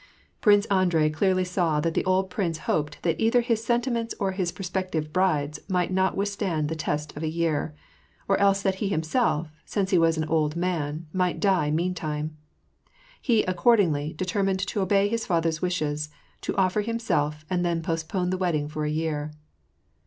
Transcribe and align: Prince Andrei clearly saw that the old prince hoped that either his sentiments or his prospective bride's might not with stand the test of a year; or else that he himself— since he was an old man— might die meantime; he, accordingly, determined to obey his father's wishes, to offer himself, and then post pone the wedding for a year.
Prince 0.41 0.65
Andrei 0.65 1.11
clearly 1.11 1.43
saw 1.45 1.79
that 1.79 1.93
the 1.93 2.03
old 2.05 2.31
prince 2.31 2.57
hoped 2.65 3.03
that 3.03 3.19
either 3.21 3.41
his 3.41 3.63
sentiments 3.63 4.15
or 4.19 4.31
his 4.31 4.51
prospective 4.51 5.13
bride's 5.13 5.59
might 5.69 5.91
not 5.91 6.17
with 6.17 6.27
stand 6.27 6.69
the 6.69 6.75
test 6.75 7.15
of 7.15 7.21
a 7.21 7.27
year; 7.29 7.75
or 8.27 8.35
else 8.39 8.63
that 8.63 8.73
he 8.81 8.87
himself— 8.89 9.51
since 9.73 9.91
he 9.91 9.99
was 9.99 10.17
an 10.17 10.23
old 10.27 10.55
man— 10.55 11.05
might 11.23 11.39
die 11.39 11.69
meantime; 11.69 12.35
he, 13.21 13.43
accordingly, 13.43 14.11
determined 14.17 14.57
to 14.65 14.81
obey 14.81 15.07
his 15.07 15.27
father's 15.27 15.61
wishes, 15.61 16.09
to 16.41 16.57
offer 16.57 16.81
himself, 16.81 17.45
and 17.47 17.63
then 17.63 17.83
post 17.83 18.09
pone 18.09 18.31
the 18.31 18.39
wedding 18.39 18.67
for 18.67 18.85
a 18.85 18.89
year. 18.89 19.31